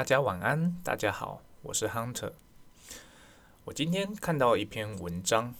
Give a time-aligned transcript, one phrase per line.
[0.00, 2.32] 大家晚安，大家好，我是 Hunter。
[3.64, 5.54] 我今天看到一篇文章，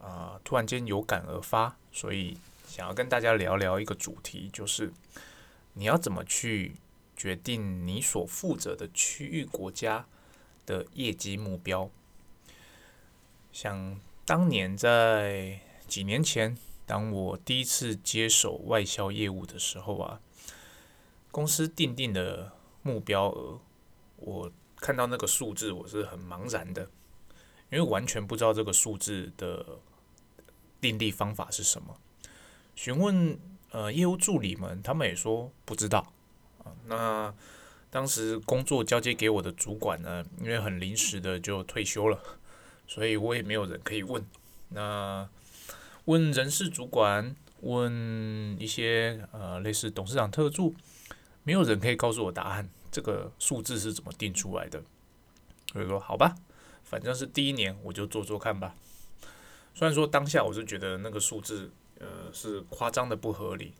[0.00, 4.92] 啊，突然间有感而发，所以想要跟大家聊聊一个主题，就是
[5.72, 6.76] 你要怎么去
[7.16, 10.06] 决定你所负责的区域国家
[10.64, 11.90] 的业绩目标。
[13.52, 16.56] 像当年在几年前，
[16.86, 20.20] 当我第一次接手外销业务的时候啊，
[21.32, 22.52] 公司定定的。
[22.84, 23.58] 目标额，
[24.16, 26.82] 我看到那个数字，我是很茫然的，
[27.70, 29.64] 因为完全不知道这个数字的
[30.82, 31.96] 定立方法是什么。
[32.76, 33.38] 询问
[33.70, 36.12] 呃业务助理们，他们也说不知道。
[36.62, 37.34] 啊，那
[37.90, 42.22] 当时工作交接给我的主管呢，因为很临时的就退休了，
[42.86, 44.22] 所以我也没有人可以问。
[44.68, 45.26] 那
[46.04, 50.74] 问人事主管，问一些呃类似董事长特助。
[51.44, 54.82] 没有人可以告诉我答案，这个数字是怎么定出来的？
[55.72, 56.34] 所以说，好吧，
[56.82, 58.74] 反正是第一年，我就做做看吧。
[59.74, 63.74] 虽然说当下我是觉得那个数字，呃，是夸张的不合理。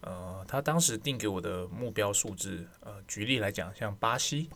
[0.00, 4.50] 呃，他当时定给我的目标数字，呃，举例来讲，像巴西，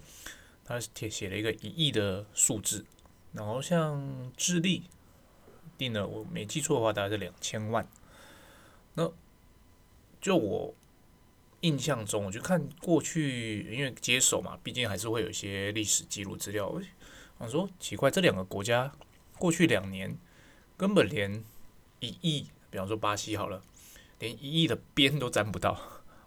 [0.65, 2.84] 他写写了一个一亿的数字，
[3.33, 4.83] 然后像智利
[5.78, 7.87] 定了，我没记错的话，大概是两千万。
[8.95, 9.09] 那
[10.21, 10.75] 就我。
[11.62, 16.75] 印象中，我就看过去，因为接手嘛，毕竟还是会有一些历史记录资料。
[17.36, 18.91] 我说奇怪，这两个国家
[19.39, 20.16] 过去两年
[20.77, 21.44] 根本连
[21.98, 23.62] 一亿，比方说巴西好了，
[24.19, 25.78] 连一亿的边都沾不到。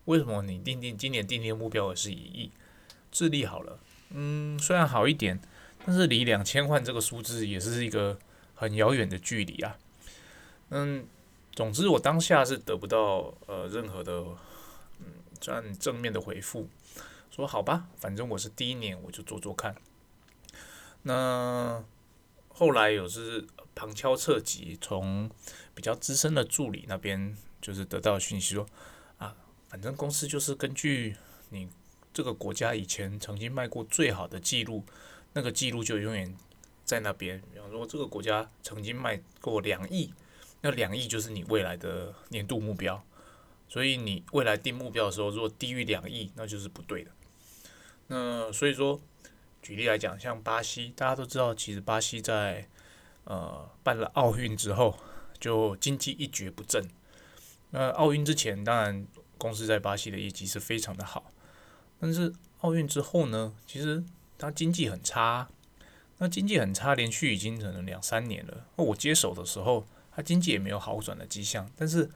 [0.05, 2.51] 为什么你定定今年定定目标是一亿？
[3.11, 3.79] 智利好了，
[4.11, 5.39] 嗯，虽然好一点，
[5.83, 8.19] 但是离两千万这个数字也是一个
[8.53, 9.77] 很遥远的距离啊。
[10.69, 11.07] 嗯，
[11.53, 14.23] 总之我当下是得不到呃任何的。
[15.43, 16.69] 算正面的回复，
[17.29, 19.75] 说好吧，反正我是第一年，我就做做看。
[21.01, 21.83] 那
[22.47, 25.29] 后来有是旁敲侧击，从
[25.75, 28.65] 比较资深的助理那边就是得到讯息说，
[29.17, 29.35] 啊，
[29.67, 31.17] 反正公司就是根据
[31.49, 31.67] 你
[32.13, 34.85] 这个国家以前曾经卖过最好的记录，
[35.33, 36.33] 那个记录就永远
[36.85, 37.43] 在那边。
[37.53, 40.13] 比方说这个国家曾经卖过两亿，
[40.61, 43.03] 那两亿就是你未来的年度目标。
[43.73, 47.09] 所以你未来定目标的时候，如果低于两亿，那就是不对的。
[48.05, 49.01] 那所以说，
[49.63, 52.69] 举例来讲，像巴西，大家都知道，其实巴西在
[53.23, 54.95] 呃办了奥运之后，
[55.39, 56.87] 就经济一蹶不振。
[57.71, 59.07] 那奥运之前，当然
[59.39, 61.31] 公司在巴西的业绩是非常的好，
[61.99, 64.03] 但是奥运之后呢，其实
[64.37, 65.49] 它经济很差。
[66.19, 68.67] 那经济很差，连续已经可能两三年了。
[68.75, 69.83] 那我接手的时候，
[70.15, 72.07] 它经济也没有好转的迹象，但是。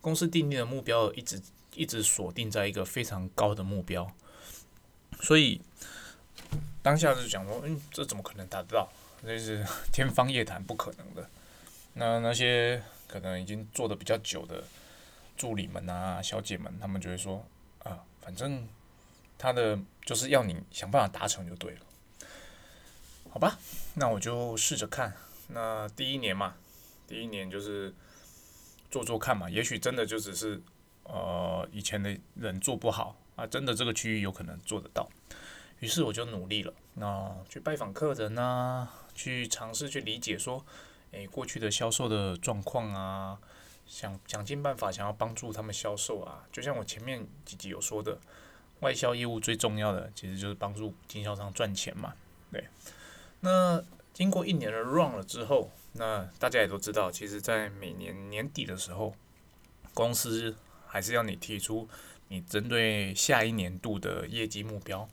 [0.00, 1.40] 公司定定的目标一直
[1.74, 4.08] 一直锁定在一个非常高的目标，
[5.20, 5.60] 所以
[6.80, 8.88] 当下就讲说，嗯，这怎么可能达得到？
[9.22, 11.28] 那是天方夜谭，不可能的。
[11.94, 14.62] 那那些可能已经做的比较久的
[15.36, 17.44] 助理们啊、小姐们，他们就会说，
[17.82, 18.68] 啊，反正
[19.36, 21.80] 他的就是要你想办法达成就对了，
[23.30, 23.58] 好吧？
[23.94, 25.12] 那我就试着看。
[25.48, 26.54] 那第一年嘛，
[27.08, 27.92] 第一年就是。
[28.90, 30.60] 做做看嘛，也许真的就只是，
[31.04, 35.08] 呃，以前的人做不好啊，真的这个区域有可能做得到。
[35.80, 40.64] 于是我就努力了，那去拜访客人啊，去尝试去理解说，
[41.10, 43.38] 诶，过去的销售的状况啊，
[43.86, 46.46] 想想尽办法想要帮助他们销售啊。
[46.50, 48.18] 就像我前面几集有说的，
[48.80, 52.14] 外销业务最重要的其实就是帮助经销商赚钱嘛。
[52.50, 52.66] 对，
[53.40, 53.84] 那
[54.16, 55.70] 经过一年的 run 了之后。
[55.92, 59.14] 那大家也都知道，其实，在每年年底的时候，
[59.92, 60.56] 公司
[60.86, 61.86] 还是要你提出
[62.28, 65.06] 你针对下一年度的业绩目标。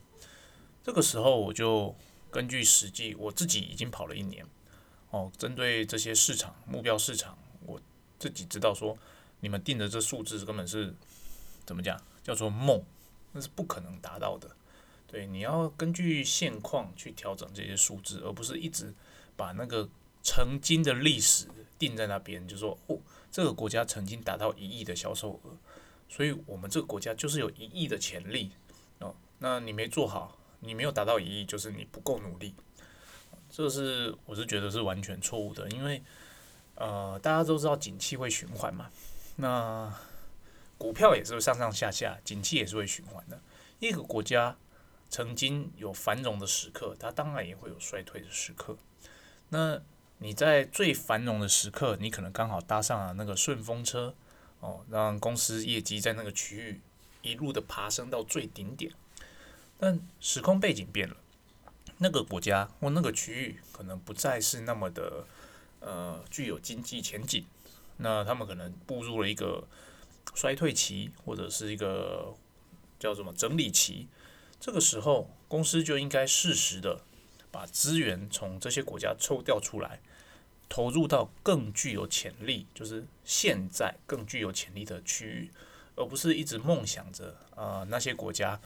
[0.82, 1.94] 这个时候，我就
[2.30, 4.46] 根据实际，我自己已经跑了一年，
[5.10, 7.36] 哦，针对这些市场目标市场，
[7.66, 7.78] 我
[8.18, 8.96] 自己知道说，
[9.40, 10.94] 你们定的这数字根本是
[11.66, 12.82] 怎么讲，叫做梦，
[13.32, 14.50] 那是不可能达到的。
[15.06, 18.94] 对，你要根据现况去调整这些数字，而不是一直
[19.36, 19.88] 把那个。
[20.26, 21.46] 曾经的历史
[21.78, 22.98] 定在那边，就说哦，
[23.30, 25.50] 这个国家曾经达到一亿的销售额，
[26.08, 28.50] 所以我们这个国家就是有一亿的潜力
[29.00, 29.14] 哦。
[29.38, 32.54] 那你没做好，你没有达到一亿，就是你不够努力。
[33.50, 36.02] 这是我是觉得是完全错误的，因为
[36.76, 38.90] 呃，大家都知道景气会循环嘛，
[39.36, 39.94] 那
[40.78, 43.38] 股票也是上上下下，景气也是会循环的。
[43.78, 44.56] 一个国家
[45.14, 48.76] 曾经有繁荣的时刻，它当然也会有衰退的时刻。
[49.50, 49.80] 那
[50.18, 54.12] 你在最繁荣的时刻，你可能刚好搭上了那个顺风车，
[54.58, 56.80] 哦，让公司业绩在那个区域
[57.22, 58.90] 一路的爬升到最顶点。
[59.78, 61.16] 但时空背景变了，
[61.98, 65.24] 那个国家或那个区域可能不再是那么的
[65.78, 67.46] 呃具有经济前景，
[67.98, 69.62] 那他们可能步入了一个
[70.34, 72.34] 衰退期，或者是一个
[72.98, 74.08] 叫什么整理期。
[74.64, 77.02] 这个时候，公司就应该适时的
[77.50, 80.00] 把资源从这些国家抽调出来。
[80.70, 85.50] 投入到更具有潜力，就是现在更具有潜力的区域，
[85.96, 88.58] 而不是一直梦想着啊那些国家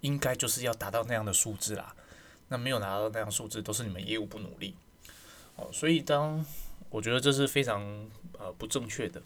[0.00, 1.94] 应该就是要达到那样的数字啦。
[2.48, 4.74] 那没有拿到那样数字，都是你们业务不努力
[5.56, 5.68] 哦。
[5.70, 6.42] 所以当
[6.88, 7.82] 我觉得这是非常
[8.38, 9.20] 呃不正确的。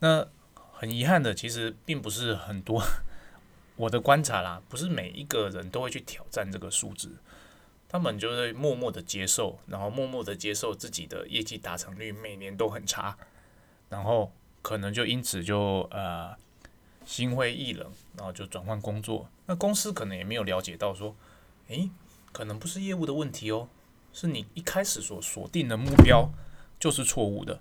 [0.00, 0.26] 那
[0.72, 2.82] 很遗憾的，其实并不是很多
[3.76, 7.16] 我的观察啦，不是每一个人都会去挑战这个数字。
[7.88, 13.16] 他们就会默默的接受，然后默默的接受自己的业绩达成率每年都很差，
[13.88, 16.34] 然后可能就因此就呃
[17.06, 19.28] 心灰意冷，然后就转换工作。
[19.46, 21.14] 那公司可能也没有了解到说，
[21.68, 21.88] 诶，
[22.32, 23.68] 可能不是业务的问题哦，
[24.12, 26.28] 是你一开始所锁定的目标
[26.80, 27.60] 就是错误的。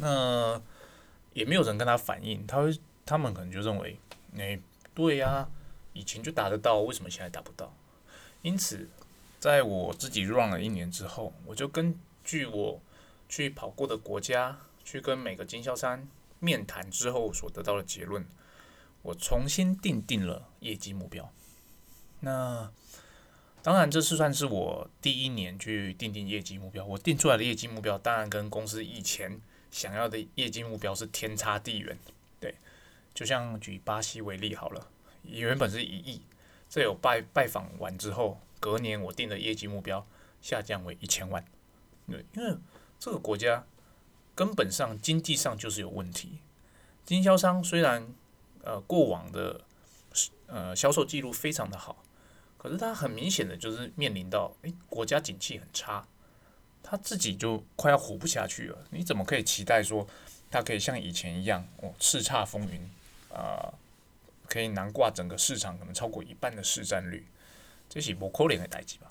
[0.00, 0.60] 那
[1.32, 3.98] 也没有人跟他反映，他会他们可能就认为，
[4.36, 4.60] 诶，
[4.94, 5.48] 对呀，
[5.92, 7.74] 以前就达得到，为什么现在达不到？
[8.42, 8.88] 因此。
[9.40, 12.80] 在我自己 run 了一年之后，我就根据我
[13.28, 16.08] 去跑过的国家，去跟每个经销商
[16.40, 18.24] 面谈之后所得到的结论，
[19.02, 21.30] 我重新定定了业绩目标。
[22.20, 22.72] 那
[23.62, 26.82] 当然，这是算是我第一年去定定业绩目标。
[26.82, 29.38] 我定出来的业绩目标，当然跟公司以前
[29.70, 31.98] 想要的业绩目标是天差地远。
[32.40, 32.54] 对，
[33.14, 34.88] 就像举巴西为例好了，
[35.22, 36.22] 原本是一亿，
[36.68, 38.40] 这有拜拜访完之后。
[38.60, 40.06] 隔年我定的业绩目标
[40.40, 41.44] 下降为一千万，
[42.08, 42.56] 对，因为
[42.98, 43.66] 这个国家
[44.34, 46.38] 根本上经济上就是有问题。
[47.04, 48.08] 经销商虽然
[48.62, 49.60] 呃过往的
[50.46, 52.02] 呃销售记录非常的好，
[52.56, 56.08] 可是他很明显的就是面临到诶国家景气很差，
[56.82, 58.86] 他自己就快要活不下去了。
[58.92, 60.06] 你怎么可以期待说
[60.50, 62.90] 他可以像以前一样哦叱咤风云
[63.34, 63.74] 啊，
[64.46, 67.26] 可以囊挂整个市场可能超过一半的市占率？
[67.86, 69.08] 这是不可能的代志吧，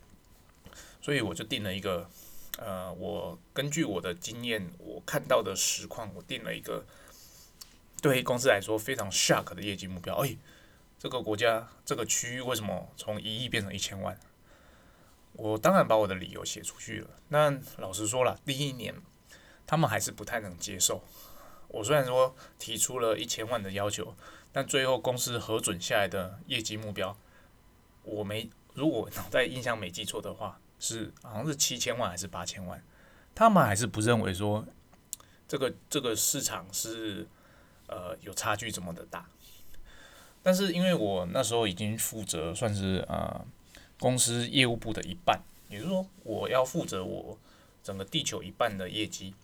[0.99, 2.09] 所以我就定了一个，
[2.57, 6.83] 呃，我根据我的经验，我看到的实况，我定了一个
[8.01, 10.15] 对公司来说非常 shock 的业绩目标。
[10.25, 10.35] 哎，
[10.97, 14.19] 这个国家这个区域为什么从一亿变成一千万？
[15.33, 17.09] 我当然把我的理由写出去了。
[17.29, 18.93] 那老实说了，第一年
[19.65, 21.03] 他们还是不太能接受。
[21.73, 24.15] 我虽然说提出了一千万的要求，
[24.53, 27.17] 但最后公司核准下来的业绩目标，
[28.03, 28.49] 我没。
[28.75, 32.83] 如果脑袋印象没记错的话，是好像是七千万还是八千万，
[33.35, 34.65] 他们还是不认为说
[35.47, 37.27] 这个这个市场是
[37.85, 39.29] 呃有差距这么的大。
[40.41, 43.45] 但是因为我那时候已经负责算是呃
[43.99, 45.39] 公司业务部的一半，
[45.69, 47.37] 也就是说我要负责我
[47.83, 49.35] 整个地球一半的业绩，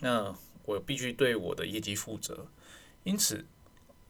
[0.00, 0.30] 那
[0.68, 2.46] 我必须对我的业绩负责。
[3.02, 3.46] 因此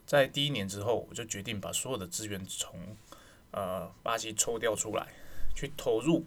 [0.04, 2.96] 在第一年之后，我就决定把所有的资源从
[3.52, 5.14] 呃，巴西抽调出来，
[5.54, 6.26] 去投入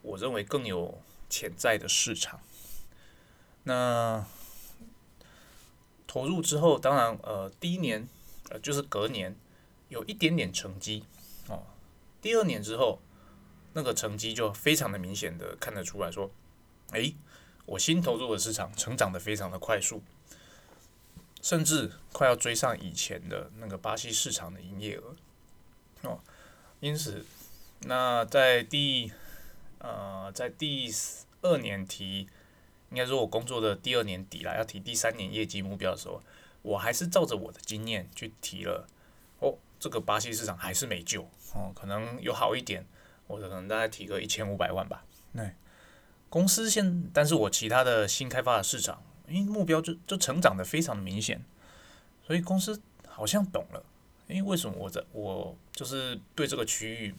[0.00, 2.40] 我认为更有潜在的市场。
[3.64, 4.26] 那
[6.06, 8.08] 投入之后，当然呃，第一年
[8.48, 9.36] 呃就是隔年
[9.90, 11.04] 有一点点成绩
[11.48, 11.66] 哦。
[12.22, 13.02] 第二年之后，
[13.74, 16.30] 那个成绩就非常的明显的看得出来说，
[16.92, 17.12] 哎，
[17.68, 20.02] 我新投入的市场成长的非常的快速，
[21.42, 25.14] 甚至快要追上以前的那个巴西市场的营业额
[26.02, 26.20] 哦。
[26.80, 27.26] 因此，
[27.80, 29.12] 那在第
[29.80, 30.90] 呃在第
[31.42, 32.26] 二年提，
[32.90, 36.22] 应该说我工作的第二年底了，要提第三年业绩目标的时候，
[36.62, 38.88] 我还是照着我的经验去提了。
[39.40, 41.22] 哦，这个巴西市场还是没救
[41.52, 42.86] 哦，可能有好一点，
[43.26, 45.04] 我可能大概提个一千五百万吧。
[45.34, 45.52] 对，
[46.28, 51.44] 公司现，但是我其他的新开发的市场，因为目标就就成长的非常的明显，
[52.26, 53.84] 所以公司好像懂了。
[54.26, 57.14] 因为为什么我在我就是对这个区域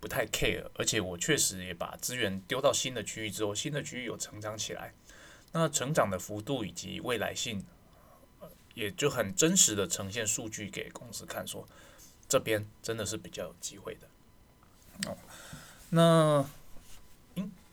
[0.00, 4.94] 不太 care，而且我确实也把资源丢到新的区域之后，新的区域有成长起来，
[5.52, 7.62] 那成长的幅度以及未来性，
[8.72, 11.68] 也就很真实的呈现数据给公司看，说
[12.26, 15.10] 这边真的是比较有机会的。
[15.10, 15.16] 哦，
[15.90, 16.48] 那，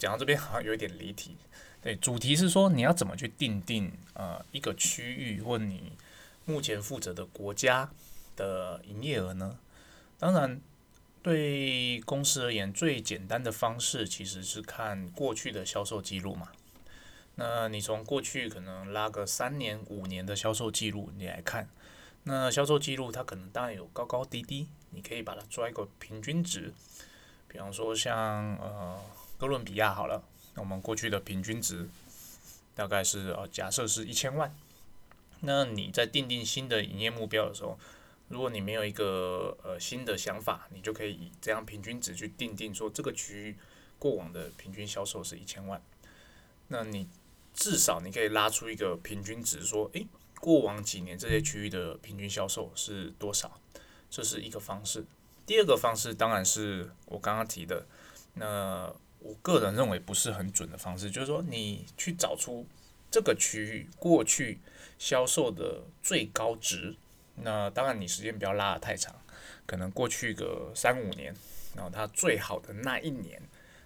[0.01, 1.37] 讲到这边好像有一点离题，
[1.81, 5.93] 对，主题是说你要怎么去定定呃一个区域或你
[6.45, 7.89] 目前负责的国家。
[8.37, 9.59] 的营业额呢？
[10.17, 10.59] 当然，
[11.21, 16.47] 对公司而言，最简单的方式其实是看过去的销售记录嘛。
[17.35, 21.69] 那你从过去可能拉个三年、五年的销售记录，你来看，
[22.23, 26.73] 那销售记录它可能当然有高高低低，你可以把它抓一个平均值。
[27.49, 28.99] 比方说像呃
[29.41, 31.89] 哥伦比亚好了，那我们过去的平均值
[32.75, 34.55] 大概是呃假设是一千万。
[35.39, 37.75] 那你在定定新的营业目标的时候，
[38.27, 43.55] 如果你没有一个呃新的想法，你就可以以这样平均值去定定说这个区域
[43.97, 45.81] 过往的平均销售是一千万。
[46.67, 47.07] 那你
[47.51, 50.05] 至少你可以拉出一个平均值，说诶，
[50.39, 53.59] 过往几年这些区域的平均销售是多少？
[54.07, 55.03] 这是一个方式。
[55.47, 57.87] 第二个方式当然是我刚刚提的，
[58.35, 62.65] 那我个人认为不是很准的方式，就是说你去找出
[63.09, 64.59] 这个区域过去
[64.97, 66.95] 销售的最高值。
[67.35, 69.15] 那当然你时间不要拉得太长，
[69.65, 71.33] 可能过去个三五年，
[71.75, 73.41] 然后它最好的那一年，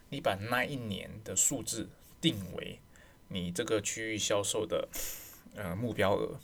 [0.10, 1.90] 你把那一年的数字
[2.20, 2.80] 定为
[3.28, 4.88] 你这个区域销售的
[5.56, 6.40] 呃目标额。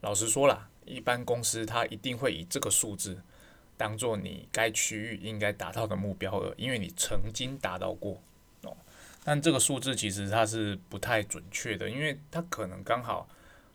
[0.00, 3.22] 老实说啦，一般公司它一定会以这个数字。
[3.76, 8.22] 当做你该区域应该达到的目标额，因为你曾经达到过。
[8.62, 8.76] 哦。
[9.24, 13.28] 但这个数字其实它是不太准确的，因为它可能刚好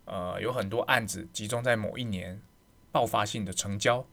[0.05, 2.41] 呃有很多案子集中在某一年
[2.91, 4.05] 爆发性的成交，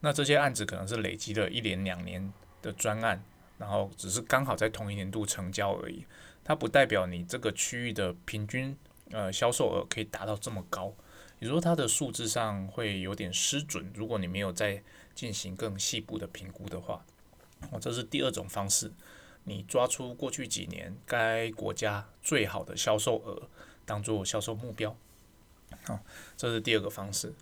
[0.00, 3.22] 那这些案子可能是累积了一年两年的专案，
[3.58, 6.04] 然后只是刚好在同一年度成交而已，
[6.42, 8.76] 它不代表你这个区域的平均
[9.10, 10.92] 呃销售额可以达到这么高，
[11.40, 13.90] 也就是说它的数字上会有点失准。
[13.94, 14.82] 如果你没有再
[15.14, 17.04] 进行更细部的评估的话，
[17.70, 18.92] 哦，这是第二种方式。
[19.44, 23.48] 你抓出过去几年该国家最好的销售额，
[23.86, 24.96] 当做销售目标。
[25.84, 26.00] 好，
[26.36, 27.32] 这是第二个方式。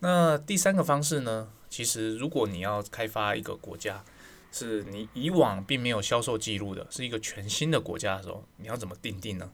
[0.00, 1.50] 那第三个方式呢？
[1.68, 4.04] 其实，如果你要开发一个国家，
[4.52, 9.50] 是你以往并没有销售记录的，是一个全新的国家的时候，你要怎么定定呢？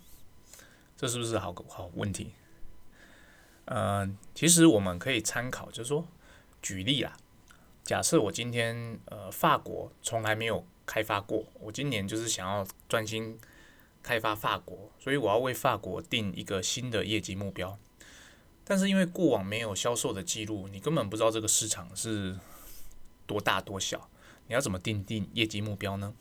[0.96, 2.32] 这是不是好好问题？
[3.72, 6.04] 嗯，其实我们可以参考，就是说，
[6.60, 7.16] 举例啊。
[7.84, 13.38] 假设我今天呃法国从来没有开发过，我今年就是想要专心
[14.02, 17.78] 开发法国，所以我要为法国定一个新的业绩目标。
[18.64, 22.36] 但是因为过往没有销售的记录，你根本不知道这个市场是
[23.24, 24.10] 多大多小，
[24.48, 26.12] 你要怎么定定业绩目标呢？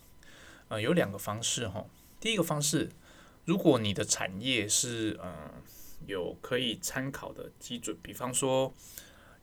[0.68, 1.86] 呃，有两个方式哈。
[2.20, 2.92] 第一个方式，
[3.46, 5.52] 如果你的产业是呃
[6.08, 8.74] 有可以参考的基准，比方说，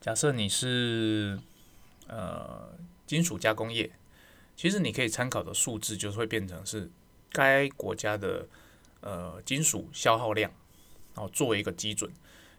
[0.01, 1.39] 假设你是
[2.07, 2.71] 呃，
[3.05, 3.91] 金属加工业，
[4.55, 6.89] 其实你可以参考的数字就是会变成是
[7.31, 8.47] 该国家的
[9.01, 10.51] 呃金属消耗量，
[11.13, 12.11] 然后作为一个基准。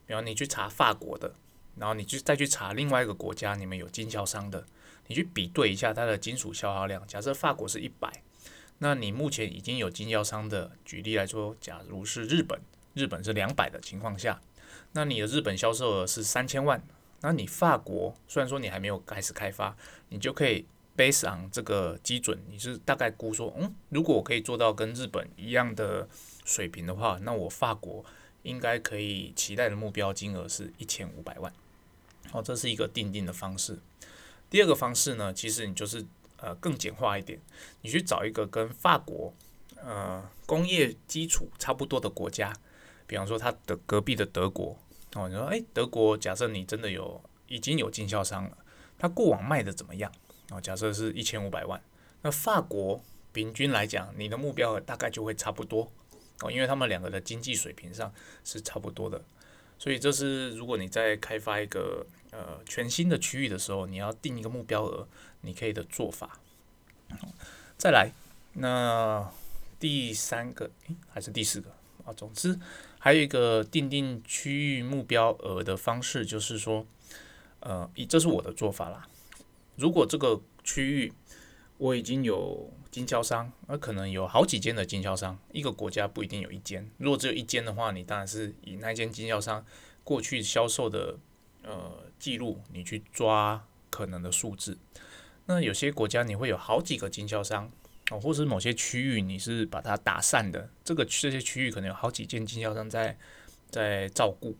[0.06, 1.34] 比方你去查法国的，
[1.76, 4.66] 然后你去再去查另外一个国家，你们有经销商的，
[5.06, 7.06] 你去比对一下它的金属消耗量。
[7.06, 8.22] 假设法国是一百，
[8.78, 12.58] 那你目前已经有经销商的，举例来说，假如是日本，
[12.94, 14.40] 日本是两百的情况下，
[14.92, 16.82] 那你的日本销售额是三千万。
[17.20, 19.76] 那你法国虽然说你还没有开始开发，
[20.08, 20.64] 你就可以
[20.96, 26.08] base on 这个基准，你是大概估说，嗯，如果我可以做到跟日本一样的
[26.44, 28.04] 水平的话，那我法国
[28.42, 31.52] 应该可以期待的目标金额是一千五百万。
[32.30, 33.78] 好，这是一个定定的方式。
[34.48, 37.40] 第二个方式呢，其实你就是呃更简化一点，
[37.82, 39.34] 你去找一个跟法国
[39.82, 42.54] 呃工业基础差不多的国家，
[43.08, 44.78] 比方说他的隔壁的德国。
[45.14, 48.58] 哦，你说，哎，德国假设你真的有已经有经销商了，
[48.98, 50.12] 他过往卖的怎么样？
[50.50, 51.82] 哦，假设是一千五百万，
[52.20, 55.90] 那法国平均来讲，你的目标大概就会差不多
[56.42, 58.12] 哦，因为他们两个的经济水平上
[58.44, 59.24] 是差不多的，
[59.78, 65.08] 所以这是如果你在开发一个呃全新的区域的时候，你要定一个目标额，
[65.40, 66.38] 你可以的做法。
[67.78, 68.12] 再来，
[68.52, 69.32] 那
[69.80, 70.70] 第三个，
[71.08, 71.70] 还是第四个
[72.04, 72.12] 啊？
[72.12, 72.60] 总之。
[72.98, 76.86] 还有一个定定区域目标额的方式，就是说，
[77.60, 79.06] 呃，以这是我的做法啦。
[79.76, 81.12] 如果这个区域
[81.78, 86.90] 我已经有经销商，那可能有好几间的经销商，一个国家不一定有一间。
[86.98, 89.64] 如果只有一间的话，你当然是以那间经销商
[90.02, 91.16] 过去销售的
[91.62, 94.76] 呃记录，你去抓可能的数字。
[95.46, 97.70] 那有些国家你会有好几个经销商。
[98.10, 103.14] 哦，或是某些区域你是把它打散的，这个这些区域可能有好几间经销商在
[103.70, 104.56] 在照顾，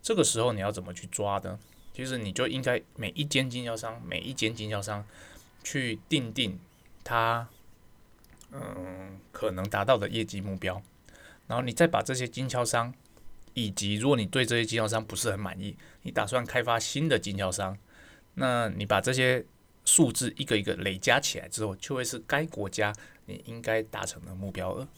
[0.00, 1.58] 这个时候你要怎么去抓呢？
[1.92, 5.04] 其实你就应该每一间经销商，每一间经销商
[5.62, 6.58] 去定定
[7.04, 7.46] 它
[8.50, 10.80] 嗯可能达到的业绩目标，
[11.48, 12.94] 然后你再把这些经销商，
[13.52, 17.76] 以及如果你对这些经销商不是很满意，你打算开发新的经销商，
[18.36, 19.44] 那你把这些。
[19.90, 22.92] 数字一个一个累加起来之后，就会是该国家
[23.26, 24.88] 你应该达成的目标了。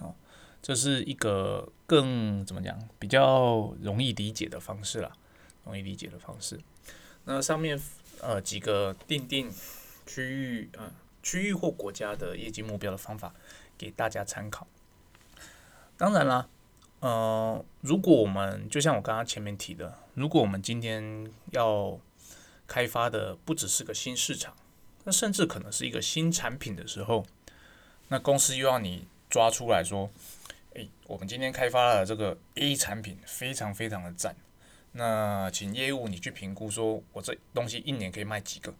[0.00, 0.14] 哦，
[0.60, 5.12] 这是一个更怎么讲比较容易理解的方式了。
[5.64, 6.58] 容易理解的方式。
[7.24, 7.80] 那上面
[8.20, 9.48] 呃几个定定
[10.04, 10.90] 区域啊
[11.22, 13.32] 区域或国家的业绩目标的方法，
[13.78, 14.66] 给大家参考。
[15.96, 16.48] 当然啦，
[16.98, 21.96] 呃，如果我们就像我刚刚前面提的，如果我们今天要
[22.72, 24.56] 开发的不只是个新市场，
[25.04, 27.26] 那甚至可能是一个新产品的时候，
[28.08, 30.10] 那公司又要你抓出来说，
[30.72, 34.34] 诶，我们今天开发了这个 A 产品，非常非常的赞。
[34.92, 38.72] 那请业务你去评估，说我这东西一年可以卖几个，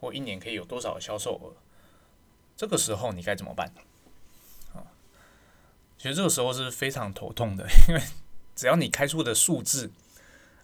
[0.00, 1.54] 或一年可以有多少销售额？
[2.56, 3.72] 这个时候你该怎么办？
[4.74, 4.82] 啊，
[5.96, 8.02] 其实这个时候是非常头痛的，因为
[8.56, 9.92] 只要你开出的数字，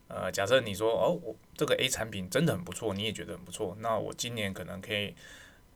[0.08, 5.14] 呃，假设你说哦，我这个 A 产品真的很不错，你也觉得很不错，那我今年可能可以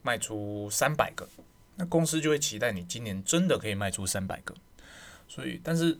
[0.02, 1.28] 卖出三百个，
[1.76, 4.54] 那公司就会期待你今年真的可以卖出三百个。
[5.28, 5.98] 所以，但是。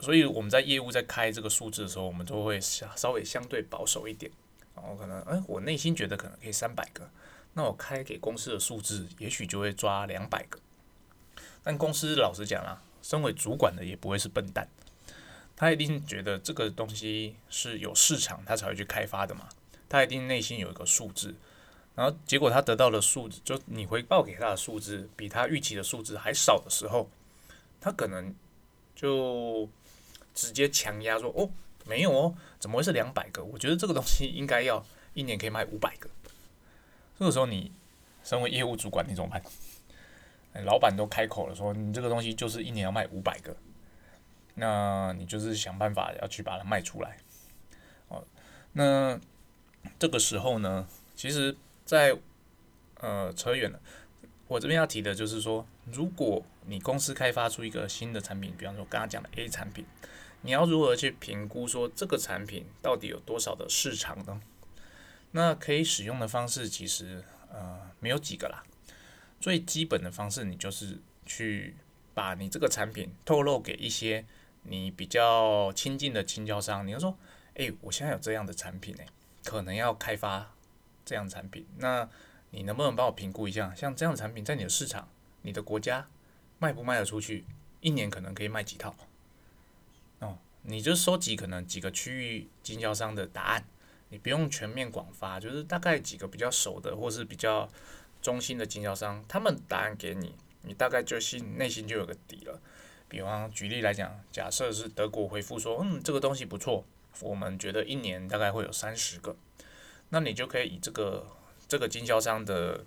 [0.00, 4.30] 所以我们在业务在开这个数字的时候，我们都会稍稍微相对保守一点。
[4.76, 7.10] 然后可能，哎，我内心觉得可能可以三百个，
[7.54, 10.60] 那我开给公司的数字也许就会抓两百个。
[11.64, 14.68] 但公司老实讲啦，身为主管的也不会是笨蛋，
[15.58, 19.48] 他一定觉得这个东西是有市场，他才会去开发的嘛。
[19.88, 21.34] 他一定内心有一个数字，
[21.94, 27.10] 然后结果他得到的数字，就你回报给他的数字比他预期的数字还少的时候，
[27.80, 28.32] 他可能
[28.94, 29.68] 就。
[30.34, 31.50] 直接强压说哦，
[31.84, 33.42] 没有哦，怎么会是两百个？
[33.42, 36.08] 我觉得这个东西应该要一年可以卖五百个。
[37.18, 37.72] 这个时候你
[38.22, 39.42] 身为业务主管，你怎么办？
[40.64, 43.56] 老板都开口了，说你这个东西就是一年要卖五百个，
[44.58, 47.16] 那你就是想办法要去把它卖出来。
[48.08, 48.24] 哦，
[48.72, 49.18] 那
[49.98, 50.86] 这个时候呢，
[51.16, 52.16] 其实，在
[53.00, 53.80] 呃扯远了，
[54.46, 59.84] 我这边要提的就是说，如果你公司开发出一个新的产品，比方说刚刚讲的 A 产品。
[60.42, 64.40] 你要如何去评估说这个产品到底有多少的市场呢？
[65.32, 68.62] 那可以使用的方式其实呃没有几个啦。
[69.40, 70.96] 最基本的方式，你就是
[71.26, 71.74] 去
[72.14, 74.24] 把你这个产品透露给一些
[74.62, 76.86] 你比较亲近的经销商。
[76.86, 77.16] 你要说，
[77.54, 79.06] 诶，我现在有这样的产品诶，
[79.44, 80.54] 可能要开发
[81.04, 82.08] 这样产品，那
[82.50, 83.74] 你能不能帮我评估一下？
[83.74, 85.08] 像这样的产品在你的市场、
[85.42, 86.08] 你的国家
[86.58, 87.44] 卖不卖得出去？
[87.80, 88.94] 一年可能可以卖几套？
[90.20, 93.64] 哦你就收集可能几个区域经销商的答案，
[94.10, 97.70] 你不用全面广发，就是大概几个比较熟的或是比较
[98.20, 102.60] 中心的经销商，他们答案给你，你大概就心内心就有个底了。
[103.08, 106.84] 比方举例来讲，假设是德国回复说，嗯，这个东西不错，
[107.20, 109.34] 我们觉得一年大概会有三十个，
[110.10, 111.26] 那你就可以以这个
[111.66, 112.84] 这个经销商的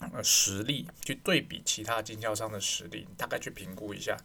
[0.00, 4.16] 呃实力去对比其他经销商的实力，大概去评估一下。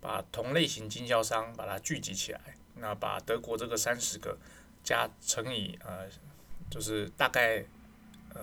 [0.00, 2.40] 把同类型经销商把它聚集起来，
[2.74, 4.36] 那把德国这个三十个
[4.82, 6.08] 加乘以呃，
[6.68, 7.64] 就是大概
[8.34, 8.40] 呃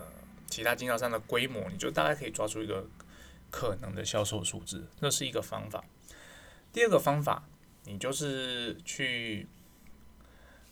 [0.48, 2.88] 其他经销商的规模，你就大概可以抓出一个
[3.52, 5.84] 可能的销售数字，这是一个方法。
[6.72, 7.44] 第二个方法，
[7.86, 9.48] 你就是去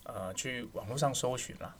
[0.04, 1.76] 呃去网络上搜寻啦。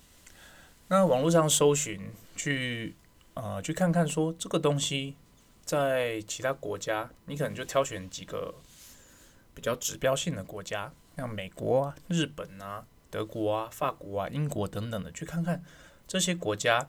[0.88, 2.96] 那网络上搜寻，去
[3.34, 5.16] 呃去看看说这个东西
[5.66, 8.56] 在其他国家，你可能就挑选几个。
[9.56, 15.64] 比较指标性的国家，像美国啊、日本啊、德国啊、法国啊、英国等等的，去看看
[16.08, 16.88] 这些国家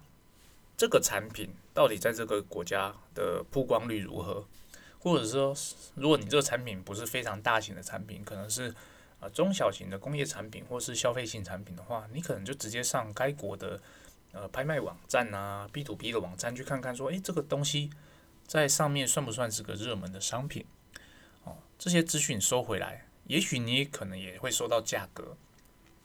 [0.76, 4.44] 这个产品到底在这个国家的曝光率如何，
[5.00, 5.54] 或者说，
[5.94, 8.74] 如果你这个产品不是非常大型的产品，可能是
[9.20, 13.80] 啊中小型的工业产品或是消费性产品的话，你可能就直接上该国的
[14.32, 17.90] 呃拍卖网站啊、B to B 的网站去看看，说，诶，这个东西
[18.46, 20.64] 在上面算不算是个热门的商品？
[21.44, 25.36] 哦这些资讯收回来，也许你可能也会收到价格，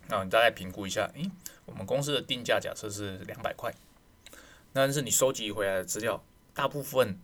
[0.08, 1.32] 那你大概评估一下，诶，
[1.66, 3.74] 我们公司的定价假设是两百块，
[4.72, 7.20] 但是你收集回来的资料，大部分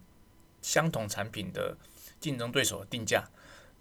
[0.61, 1.77] 相同产品的
[2.19, 3.29] 竞争对手的定价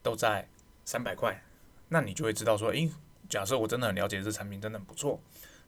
[0.03, 0.49] 都在
[0.85, 1.43] 三百块，
[1.89, 2.91] 那你就会知道说，诶，
[3.29, 5.21] 假设我真的很了解这产品真的很不错，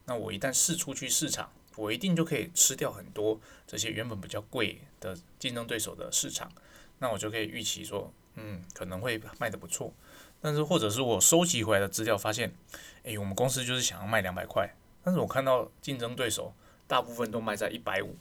[0.06, 6.50] 那我一旦试出去市场，我一定就可以吃掉很多这些原本比较贵的竞争对手的市场，
[6.98, 8.12] 那我就可以预期说。
[8.36, 9.92] 嗯，可能会卖的不错，
[10.40, 12.54] 但是或者是我收集回来的资料发现，
[13.02, 16.54] 诶，我们公司就是想要卖两百块，但是我看到竞争对手
[16.86, 18.16] 大部分都卖在一百五，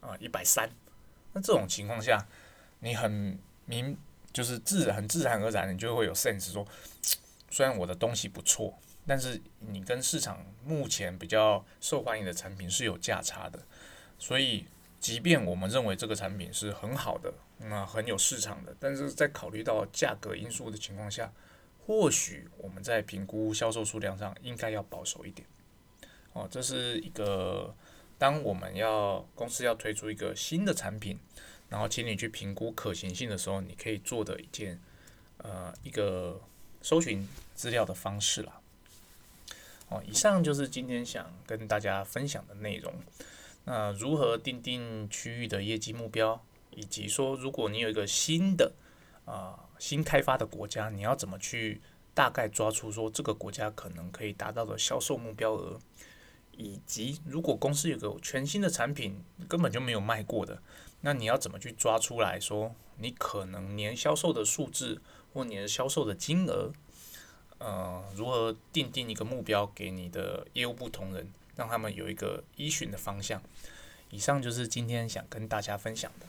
[0.00, 0.70] 啊，一百三，
[1.32, 2.26] 那这种情况下，
[2.80, 3.96] 你很明
[4.32, 6.66] 就是自很自然而然，你就会有 sense 说，
[7.50, 13.58] 虽然我的东西不错，但是你跟市场目前比较受欢迎的产品是有价差的，
[14.18, 14.66] 所以
[14.98, 17.32] 即便我们认为这个产品是很好的。
[17.62, 21.30] 那很有市场的，但是在考虑到价格因素的情况下，
[21.84, 25.46] 或许我们在评估销售数量上应该要保守一点。
[26.32, 27.74] 哦，这是一个
[28.20, 31.18] 当我们要公司要推出一个新的产品，
[31.70, 34.78] 然后请你去评估可行性的时候，你可以做的一件
[35.38, 36.38] 呃一个
[36.82, 38.60] 搜寻资料的方式啦。
[39.88, 42.92] 哦，以上就是今天想跟大家分享的内容。
[43.64, 48.72] 那如何定定区域的业绩目标，以及说如果你有一个新的
[49.24, 51.80] 啊新开发的国家，你要怎么去
[52.12, 55.80] 大概抓出说这个国家可能可以达到的销售目标额，
[56.56, 60.62] 以及如果公司有个全新的产品根本就没有卖过的，
[61.00, 65.00] 那你要怎么去抓出来说你可能年销售的数字
[65.32, 66.72] 或年销售的金额？
[67.58, 73.42] 呃，如何定定一个目标给你的业务部同仁，让他们有一个依循的方向？
[74.10, 76.26] 以上就是今天想跟大家分享的，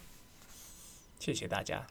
[1.20, 1.88] 谢谢大家。